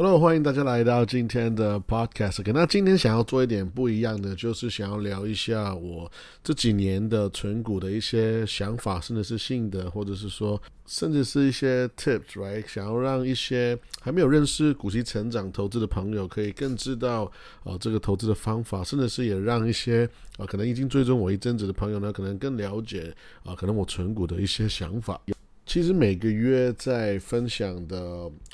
[0.00, 2.40] Hello，欢迎大家来到今天的 Podcast。
[2.54, 6.08] 那今天想要做一点不一样的，就是想要聊一下我
[6.40, 12.64] 这几年的存股的一些想法，甚至是心得，或者是说，甚至是一些 Tips，right？
[12.68, 17.28] 想要让一些还没有认识股息成长投资的朋友，可以更知道
[17.64, 23.12] 呃这个投资的方法，甚至是也让一些呃可能已经追踪我一阵子的朋友呢，可能更了解
[23.42, 25.20] 啊，可能我存股的一些想法。
[25.68, 27.98] 其实每个月在分享的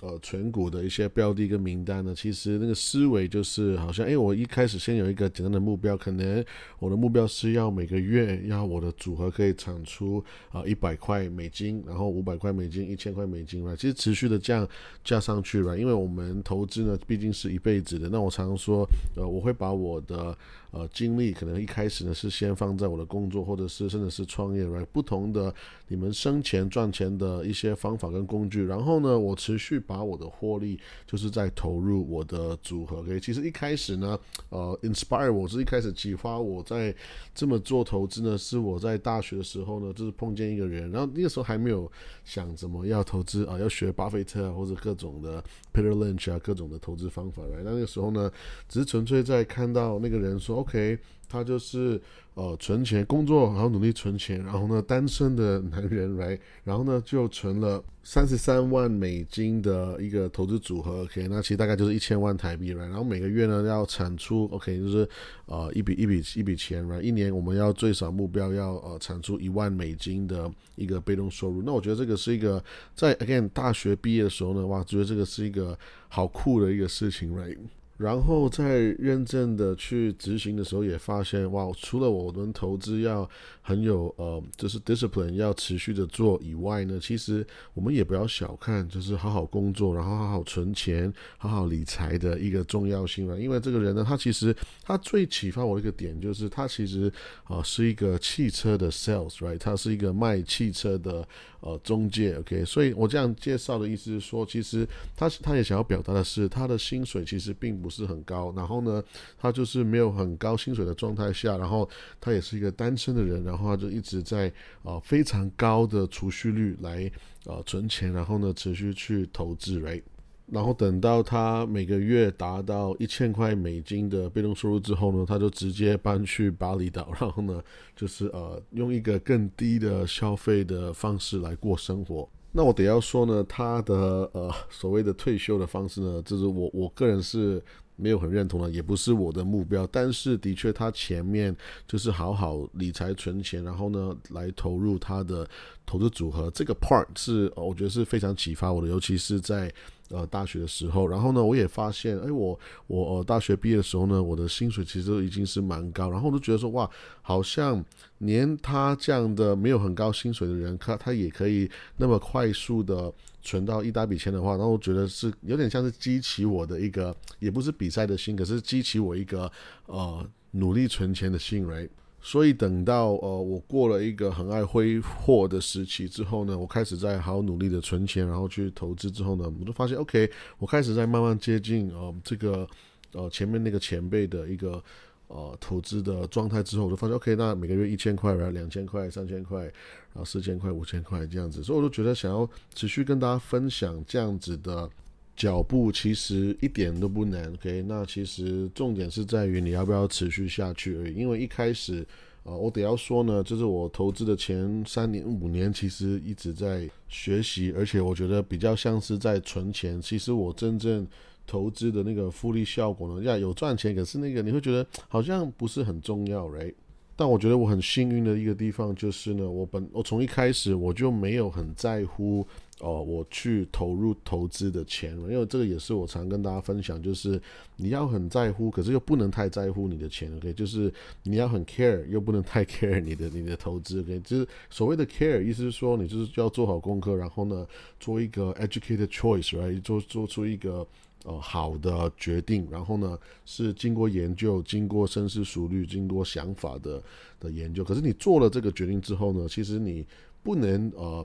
[0.02, 6.44] 呃存股的一些标的跟名单呢，其实那个思维就是好像，哎，我一开始先有一个简单的目标，可能
[6.80, 14.68] 我的目标是要每个月要我的组合可以产出啊一百块美金，然后五百块美金，一千块美金吧其实持续的这样
[15.04, 20.36] 加上去吧因为我们投资呢毕竟是一辈子的，那我常常说，呃，我会把我的
[20.74, 24.84] 呃精力可能一开始呢是先放在我的工作，或者是甚至是创业，right？
[24.92, 25.54] 不同的
[25.88, 27.14] 你们生钱赚钱。
[27.14, 32.96] 的一些方法跟工具，然后呢，我持续把我的获利就是在投入我的组合。
[32.98, 34.18] OK，其实一开始呢，
[34.48, 36.92] 呃，inspire 我是一开始启发我在
[37.32, 41.88] 这么做投资呢，是我在大学的时候呢，就是碰见一个人，然后那个时候还没有
[42.24, 45.40] 想怎么要投资啊，要学巴菲特啊，或者各种的
[45.72, 47.62] Peter Lynch 啊，各种的投资方法来。
[47.62, 48.28] 那那个时候呢，
[48.68, 50.98] 只是纯粹在看到那个人说 OK。
[51.26, 52.00] 他就是
[52.34, 65.08] 呃存钱工作，然后努力存钱，然后呢单身的男人来，然后呢就存了三十三万美金的一个投资组合，OK，那其实大概就是一千万台币来，然后每个月呢要产出 OK，就是
[65.46, 72.62] 呃一笔一笔一笔钱来，一年我们要最少目标要呃产出一万美金的一个被动收入，那我觉得这个是一个
[72.94, 75.76] 在 again 大学毕业的时候呢，哇，觉得这个是一个
[76.08, 77.56] 好酷的一个事情，right？
[77.96, 83.28] 然后在认真的去执行的时候，也发现哇，除了我们投资要
[83.62, 93.38] 很有呃，就是 discipline 要持续的做以外呢，其实我们也不要小看，就是好好工作，然后好好存钱，好好理财的一个重要性了。
[93.38, 94.52] 因为这个人呢，他其实
[94.82, 97.12] 他最启发我一个点就是，他其实
[97.44, 99.58] 啊是一个汽车的 sales，right？
[99.58, 101.24] 他是一个卖汽车的
[101.60, 102.64] 呃中介，OK？
[102.64, 104.84] 所以我这样介绍的意思是说，其实
[105.14, 107.83] 他他也想要表达的是，他的薪水其实并。
[107.84, 109.04] 不是很高，然后呢，
[109.36, 111.86] 他就是没有很高薪水的状态下，然后
[112.18, 114.50] 他也是一个单身的人，然后他就一直在
[114.82, 117.12] 啊非常高的储蓄率来
[117.44, 120.00] 呃存钱，然后呢持续去投资来
[120.46, 127.62] 然后等到他每个月达到一千块美金的被动收入之后呢，他就直接搬去巴厘岛，然后呢
[127.94, 132.28] 就是呃用一个更低的消费的方式来过生活。
[132.56, 137.60] 那我得要说呢，他的呃所谓的退休的方式呢，就是我我个人是
[137.96, 139.84] 没有很认同的，也不是我的目标。
[139.88, 141.54] 但是的确，他前面
[141.88, 145.44] 就是好好理财存钱，然后呢来投入他的
[145.86, 149.72] 投资组合，这个 part 是我觉得是非常启发我的，尤其是在。
[150.10, 152.56] 呃，大学的时候，然后呢，我也发现，哎，我
[152.86, 156.88] 我大学毕业的时候呢，我的薪水其实已经是蛮高，然后我就觉得说，哇，
[157.22, 157.82] 好像
[158.18, 169.50] 连他这样的没有很高薪水的人，他他也可以那么快速的存到一大笔钱的话，然后我觉得是有点像是激起我的一个，也不是比赛的心，可是激起我一个
[169.86, 171.88] 呃努力存钱的心，right？
[172.26, 182.66] 所以等到呃我过了一个很爱挥霍的时期之后呢，我开始在好努力的存钱，然后去投资之后呢，我就发现 OK，我开始在慢慢接近呃这个
[183.12, 184.82] 呃前面那个前辈的一个
[185.28, 194.88] 呃投资的状态之后，我就发现 OK，那每个月一千块，然后两千块、三千块，然后四千块、五千块这样子，所以我就觉得想要持续跟大家分享这样子的。
[195.36, 197.82] 脚步其实一点都不难，OK？
[197.88, 201.14] 那其实重点是在于你要不要持续下去而已。
[201.14, 202.06] 因为一开始，
[202.44, 210.00] 呃，我得要说呢，就是我投资的前三年、五年，其实一直在学习，而且我觉得比较像是在存钱。
[210.00, 211.06] 其实我真正
[211.46, 216.72] 投资的那个复利效果呢，要有赚钱，可是那个你会觉得好像不是很重要哎
[217.16, 222.46] 但我觉得我很幸运的一个地方就是呢，我本我从一开始我就没有很在乎。
[222.80, 227.40] 哦，我去投入投资的钱，因为这个也是我常跟大家分享，就是
[227.76, 230.52] 你要很在乎，可是又不能太在乎你的钱，OK？
[230.52, 234.18] 就是你要很 care，又不能太 care 你的你的投资，OK？
[234.20, 237.64] 就是所谓的 care，意思是说你就是要做好功课，然后呢，
[238.00, 239.80] 做一个 educated choice，right？
[239.80, 240.84] 做做出一个
[241.24, 243.16] 呃好的决定，然后呢
[243.46, 247.00] 是经过研究、经过深思熟虑、经过想法的
[247.38, 247.84] 的研究。
[247.84, 250.04] 可是你做了这个决定之后呢，其实你
[250.42, 251.24] 不能呃。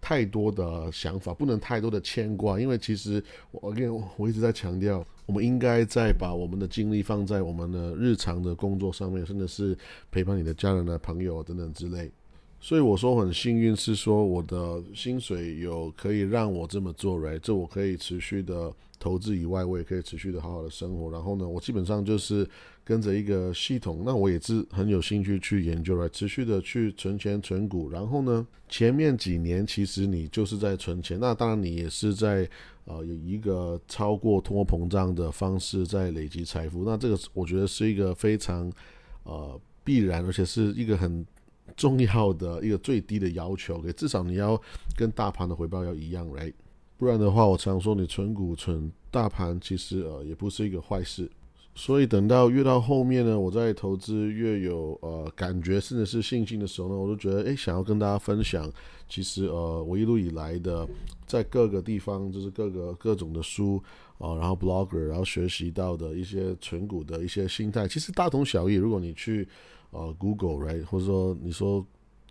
[0.00, 9.76] 太多的想法，不能太多的牵挂，因为其实我跟我一直在强调，我们应该在把我们的精力放在我们的日常的工作上面，甚至是
[10.10, 12.10] 陪伴你的家人啊、朋友等等之类。
[12.60, 21.08] 所以我说很幸运，是说我的薪水有可以让我这么做来这我可以持续的投资以外，我也可以持续的好好的生活。
[21.08, 22.46] 然后呢，我基本上就是
[22.84, 27.88] 跟着一个系统，那我也是很有兴趣去研究来持续的去存钱存股。
[27.90, 32.46] 然后呢，前面几年其实你就是在存钱，那当然你也是在
[32.86, 36.84] 呃有一个超过通货膨胀的方式在累积财富。
[36.84, 38.70] 那这个我觉得是一个非常
[39.22, 41.24] 呃必然，而且是一个很。
[41.76, 44.60] 重要的一个最低的要求，给至少你要
[44.96, 46.52] 跟大盘的回报要一样来，
[46.96, 51.30] 不然的话，我常说你存股存大盘，其实呃也不是一个坏事。
[51.74, 58.68] 所以等到越到后面呢，我在投资越有呃感觉，甚至是信心的时候呢，我都觉得诶，想要跟大家分享，
[59.08, 60.84] 其实呃我一路以来的
[61.24, 63.80] 在各个地方，就是各个各种的书
[64.18, 68.74] 啊，然后 blogger，然后学习到的一些存股的一些心态，其实大同小异。
[68.74, 69.46] 如果你去
[69.90, 71.84] 呃，Google，right，或者说你说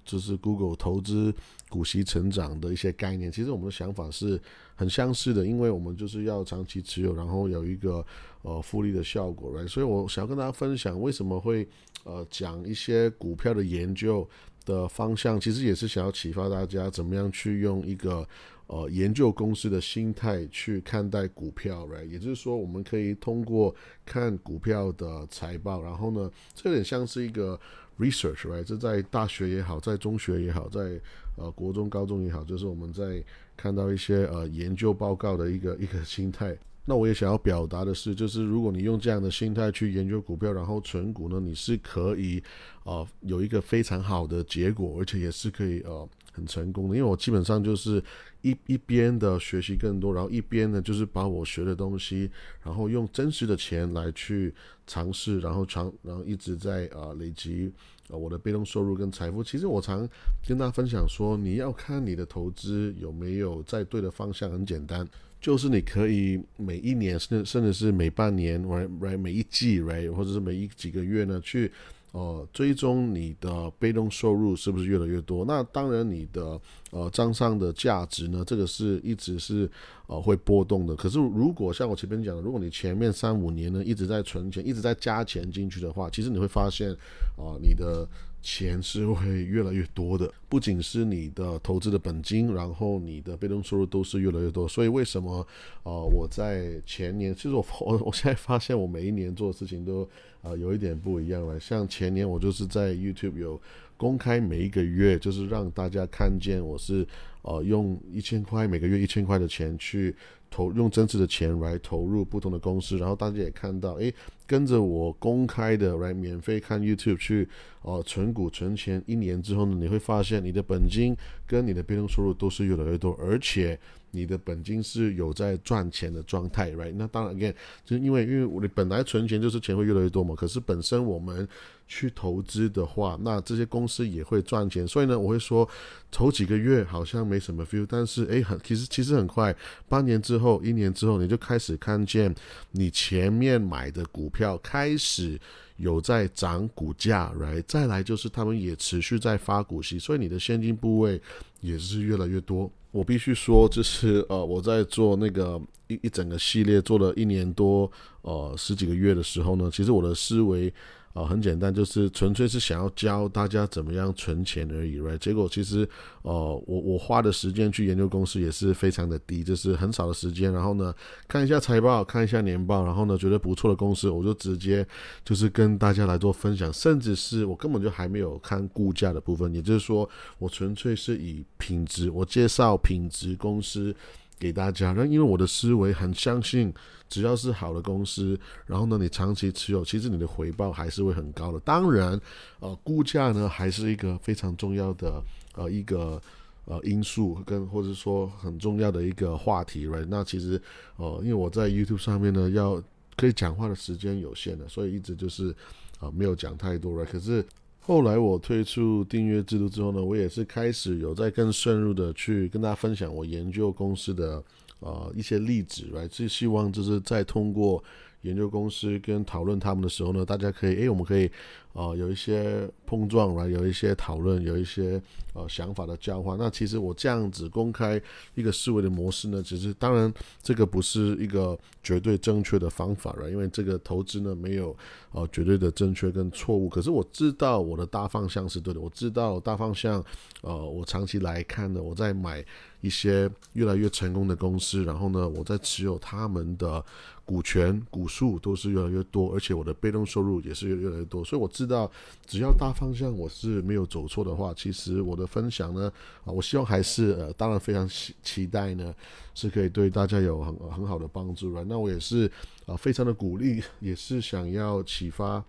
[0.06, 1.34] 就是 Google 投资
[1.70, 4.40] 股息成长的一些概念，其实我们的想法是
[4.76, 8.06] 很相似的，因为我们就是要长期持有，然后有一个
[8.42, 11.68] 呃复利的效果，right，所以我想要跟大家分享为什么会
[12.04, 14.28] 呃讲一些股票的研究
[14.66, 18.28] 的方向，其实也是想要启发大家怎么样去用一个。
[18.68, 23.74] 呃，研究公司的心态去看待股票来也就是说，我们可以通过
[24.06, 27.58] 看股票的财报，然后呢，这有点像是一个
[27.98, 28.66] research，right？
[28.66, 31.00] 这在大学也好，在中学也好，在
[31.38, 33.24] 呃国中、高中也好，就是我们在
[33.56, 36.54] 看到一些呃研究报告的一个一个心态。
[36.84, 42.44] 那我也想要表达的是，就是如果你用这样的心态去研究股票，然后存股呢，你是可以
[42.84, 46.06] 呃有一个非常好的结果，而且也是可以呃。
[46.38, 48.02] 很成功的，因为我基本上就是
[48.44, 52.30] 一一边的学习更多，然后一边呢就是把我学的东西，
[52.64, 54.54] 然后用真实的钱来去
[54.86, 57.72] 尝试，然后长，然后一直在呃累积
[58.10, 59.44] 呃我的被动收入跟财富。
[59.44, 60.08] 其实我常
[60.48, 65.08] 跟大家分享说，你要看你的投资有没有在对的方向，很简单，
[65.42, 71.72] 就是你可以每一年甚至甚至是每半年，right right 每一季，right 或者是每一几个月呢去。
[72.14, 75.46] 呃，追踪你的被动收入是不是越来越多？
[75.46, 76.60] 那当然，你的
[76.92, 79.70] 呃账上的价值呢，这个是一直是
[80.08, 80.96] 呃会波动的。
[80.96, 86.90] 可是，如果像我前面讲的，如果你前面三五年呢一直在存钱，一直在加钱进去的话，其实你会发现
[87.38, 88.08] 啊，你的。
[88.40, 94.66] 钱是会越来越多的，不仅是你的投资的本金，然后你的被动收入都是越来越多。
[94.66, 95.46] 所以为什么
[95.84, 100.08] 呃我在前年，其实我我 我现在发现我每一年做的事情都
[100.44, 101.60] 呃有一点不一样了。
[101.60, 103.60] 像前年我就是在 YouTube 有
[103.98, 107.06] 公开每一个月，就是让大家看见我是
[107.42, 110.16] 呃用一千块每个月一千块的钱去。
[110.50, 114.14] 投用真实的钱来投入不同的公司，然后大家也看到，诶，
[114.46, 117.46] 跟着我公开的来免费看 YouTube 去，
[117.82, 121.14] 呃，存股存钱，一年之后呢，你会发现你的本金
[121.46, 123.78] 跟你的被动收入都是越来越多，而且。
[124.12, 126.94] 你的本金是有在赚钱的状态，right？
[126.96, 130.34] 那当然，again，就是因为因为我的本来存钱就是钱会越来越多嘛。
[130.36, 131.48] 可是本身我们
[131.88, 134.88] 去投资的话，那这些公司也会赚钱。
[134.88, 135.68] 所以呢，我会说，
[136.10, 139.56] 头几个月好像没什么 feel，但是诶，很其实其实很快，
[139.88, 142.34] 半年之后、一年之后，你就开始看见
[142.72, 145.40] 你前面买的股票开始
[145.78, 147.64] 有在涨股价，right？
[147.68, 151.22] 再来就是他们也持续在发股息，所以你的现金部位
[151.62, 152.72] 也是越来越多。
[152.92, 157.92] 我必须说，就是呃，我在做那个一一整个系列做了一年多，
[158.22, 160.74] 呃，十几个月的时候呢，其实我的思维。
[161.14, 165.18] 啊，很简单，就是纯粹是想要教大家怎么样存钱而已，right？
[165.18, 165.90] 结果其实，
[166.22, 166.32] 呃，
[166.68, 170.54] 我我花的时间去研究公司也是非常的低，就是很少的时间。
[170.54, 170.94] 然后呢，
[171.28, 174.86] 看一下财报，看一下年报，然后呢，觉得不错的公司，我就直接
[175.26, 183.96] 就是跟大家来做分享，甚至是我根本就还没有看估价的部分，也就是说，我纯粹是以品质，我介绍品质公司。
[184.40, 186.74] 给大家，那因为我的思维很相信，
[187.10, 191.60] 只要是好的公司，然后呢，你长期持有，其实你的回报还是会很高的。
[191.62, 192.20] 当然，
[192.60, 195.22] 呃，估价呢还是一个非常重要的
[195.56, 196.22] 呃一个
[196.66, 200.06] 呃因素，跟或者说很重要的一个话题，right？
[200.10, 200.62] 那其实
[200.98, 202.82] 呃，因为我在 YouTube 上面呢，要
[203.16, 205.56] 可以讲话的时间有限的，所以一直就是
[206.00, 207.12] 啊没有讲太多，right？
[207.12, 207.46] 可是。
[207.88, 214.44] 后来我推出订阅制度之后呢，我也是开始有在更深入的去跟大家分享我研究公司的
[214.82, 217.82] 呃一些例子，来，是希望就是在通过
[218.24, 221.32] 研究公司跟讨论他们的时候呢，大家可以诶，我们可以
[221.78, 225.00] 呃有一些碰撞来，有一些讨论，有一些
[225.34, 226.36] 呃想法的交换。
[226.40, 228.02] 那其实我这样子公开
[228.34, 234.76] 一个思维的模式呢，其实当然这个不是一个绝对正确的方法了，因为这个投资呢没有
[235.12, 236.68] 呃绝对的正确跟错误。
[236.68, 240.04] 可是我知道我的大方向是对的，我知道大方向
[240.42, 242.44] 呃我长期来看呢，我在买。
[242.80, 246.82] 一些越来越成功的公司，然后呢，我在持有他们的
[247.26, 251.92] 股权股数都是越来越多，而且我的被动收入也是越越来越多，所以我知知道，
[252.26, 255.92] 只要大方向我是没有走错的话，其实我的分享呢，
[256.24, 258.94] 啊，我希望还是呃，当然非常期期待呢，
[259.36, 261.64] 是可以对大家有很很好的帮助了。
[261.66, 262.32] 那我也是
[262.66, 265.44] 啊，非常的鼓励， 也是想要启发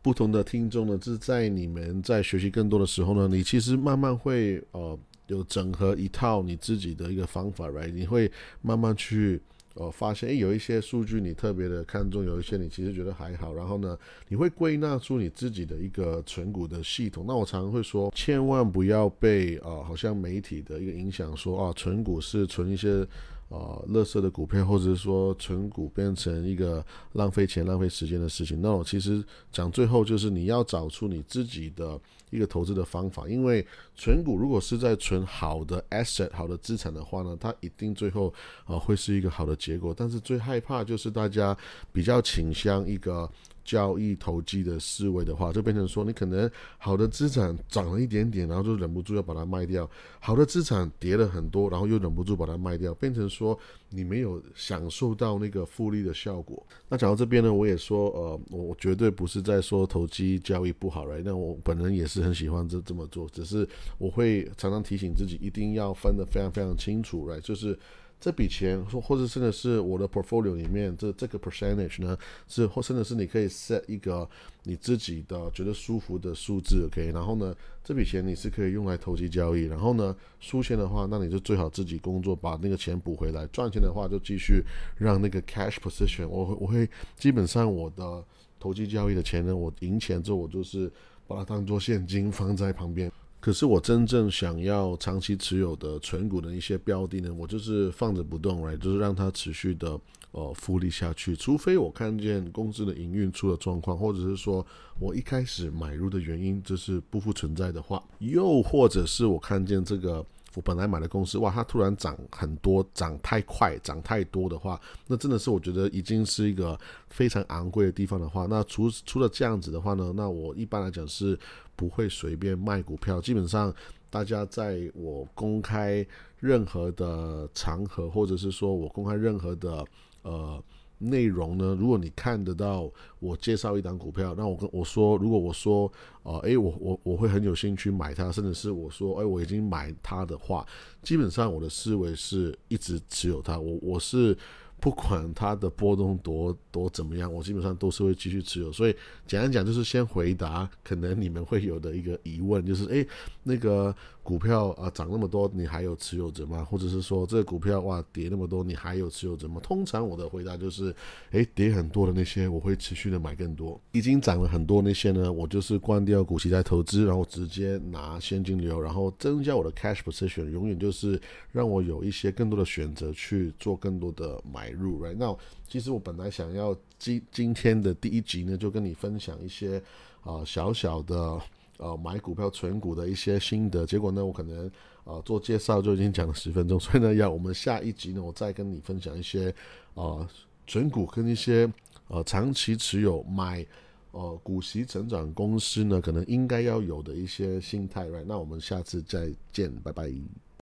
[0.00, 4.98] 不同的听众呢，就是在你们在学习更多的时候呢，你其实慢慢会呃。
[5.28, 7.92] 有整合一套你自己的一个方法，right？
[7.92, 8.32] 你会
[8.62, 9.38] 慢慢去
[9.78, 13.54] 呃发现，诶，有一些数据你特别的看重，有一些你其实觉得还好。
[13.54, 17.24] 然后呢，你会归纳出你自己的一个存股的系统。
[17.26, 23.06] 那我常常会说，千万不要被啊，好像媒体的一个影响，说啊，存股是存一些。
[23.48, 28.60] 啊，乐色的股票，或者是说存股变成一个浪费钱、浪费时间的事情。
[28.60, 31.98] 那我其实讲最后就是你要找出你自己的
[32.30, 38.32] 一个投资的方法，因为存股如果是在存好的 asset、好的资产的话呢，它一定最后
[38.64, 39.94] 啊会是一个好的结果。
[39.96, 41.56] 但是最害怕就是大家
[41.92, 43.30] 比较倾向一个。
[43.68, 49.84] 交易投机的思维的话，就变成说，你可能好的资产涨了一点点，然后就忍不住要把它卖掉；
[50.20, 53.58] 好的资产跌了很多，然后又忍不住把它卖掉，变成说
[53.90, 56.66] 你没有享受到那个复利的效果。
[56.88, 67.78] 那讲到这边呢，我也说，呃，我绝对不是在说投机交易不好来，那我本人也是很喜欢这这么做，只是我会常常提醒自己，一定要分得非常非常清楚来，就是。
[68.20, 74.28] 这笔钱，或或者真的是我的 portfolio 里面，这这个 percentage 呢，是或甚至是你可以 set 一个
[74.64, 84.64] 你自己的觉得舒服的数字，OK，然后呢，这笔钱你是可以用来投机交易，然后呢，输钱的话，那你就最好自己工作把那个钱补回来，赚钱的话就继续
[84.96, 88.24] 让那个 cash position，我我会基本上我的
[88.58, 90.90] 投机交易的钱呢，我赢钱之后，我就是
[91.28, 93.10] 把它当做现金放在旁边。
[93.40, 99.98] 可是我真正想要长期持有的存股的一些标的呢，我就是放着不动来，就是让它持续的
[100.32, 101.36] 呃复利下去。
[101.36, 104.66] 除非我看见公司的营运出了状况，或者是说
[104.98, 110.24] 我一开始买入的原因就是不复存在的话，又或者是我看见这个
[110.58, 116.76] 我本来买的公司哇，它突然涨很多，涨太快，涨太多的话，那真的是我觉得已经是一个
[117.08, 121.38] 非常昂贵的地方的话，那除除了这样子的话呢，那我一般来讲是。
[121.78, 123.72] 不会随便卖股票，基本上
[124.10, 126.04] 大家在我公开
[126.40, 129.84] 任何的场合，或者是说我公开任何的
[130.22, 130.60] 呃
[130.98, 135.90] 内容呢，如果你看得到我介绍一档股票，那我跟我说，如果我说
[136.22, 140.66] 呃，诶，我我我会很有兴趣买它，甚至是我说，诶，我已经买它的话，
[141.02, 144.36] 基本上我的思维是一直持有它，我我是。
[144.80, 148.70] 不管它的波动多多怎么样，我基本上都是会继续持有。
[148.70, 148.94] 所以
[149.26, 153.04] 简单讲，就是先回答可能你们会有的一个疑问，就是诶，
[153.42, 153.92] 那个。
[154.28, 156.62] 股票啊涨那么多，你还有持有者吗？
[156.62, 159.58] 或者是说这个股票哇跌那么多，你还有持有者吗？
[159.62, 160.94] 通常我的回答就是，
[161.30, 171.18] 诶，跌很多的那些我会持续的买更多，已经涨了很多那些呢，我就是关掉股息再投资，然后直接拿现金流，然后增加我的 cash position，永远就是
[171.50, 175.02] 让我有一些更多的选择去做更多的买入。
[175.02, 179.82] Right now，其实我本来想要今今天的第一集呢，就跟你分享一些
[180.22, 181.40] 啊小小的。
[181.78, 184.70] 呃，买股票存股的一些心得，结果呢，我可能
[185.04, 189.54] 呃做介绍就已经讲了十分钟， 所以呢，要我们下一集呢，我再跟你分享一些
[189.94, 190.28] 呃
[190.66, 191.72] 存股跟一些
[192.08, 193.64] 呃长期持有买
[194.10, 198.24] 呃股息成长公司呢，可能应该要有的一些心态，right？
[198.26, 200.12] 那我们下次再见，拜拜。